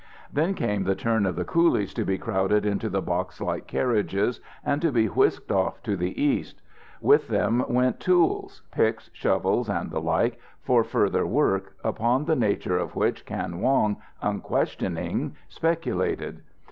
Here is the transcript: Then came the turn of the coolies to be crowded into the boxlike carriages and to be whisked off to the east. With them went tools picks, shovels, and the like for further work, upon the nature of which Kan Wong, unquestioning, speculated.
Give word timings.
Then 0.33 0.55
came 0.55 0.83
the 0.85 0.95
turn 0.95 1.27
of 1.27 1.35
the 1.35 1.45
coolies 1.45 1.93
to 1.93 2.03
be 2.03 2.17
crowded 2.17 2.65
into 2.65 2.89
the 2.89 3.03
boxlike 3.03 3.67
carriages 3.67 4.39
and 4.65 4.81
to 4.81 4.91
be 4.91 5.05
whisked 5.05 5.51
off 5.51 5.83
to 5.83 5.95
the 5.95 6.19
east. 6.19 6.59
With 7.01 7.27
them 7.27 7.63
went 7.69 7.99
tools 7.99 8.63
picks, 8.71 9.11
shovels, 9.13 9.69
and 9.69 9.91
the 9.91 10.01
like 10.01 10.39
for 10.63 10.83
further 10.83 11.27
work, 11.27 11.75
upon 11.83 12.25
the 12.25 12.35
nature 12.35 12.79
of 12.79 12.95
which 12.95 13.27
Kan 13.27 13.59
Wong, 13.59 13.97
unquestioning, 14.23 15.35
speculated. 15.47 16.41